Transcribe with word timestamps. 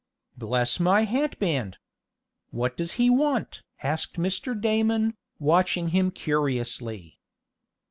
"Bless 0.35 0.79
my 0.79 1.03
hatband! 1.03 1.77
What 2.49 2.75
does 2.75 2.93
he 2.93 3.07
want?" 3.11 3.61
asked 3.83 4.15
Mr. 4.17 4.59
Damon, 4.59 5.13
watching 5.37 5.89
him 5.89 6.09
curiously. 6.09 7.19